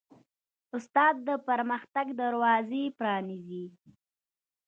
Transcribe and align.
استاد 0.77 1.15
د 1.27 1.29
پرمختګ 1.47 2.07
دروازې 2.21 2.83
پرانیزي. 2.97 3.65